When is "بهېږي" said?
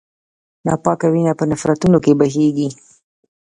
2.19-2.69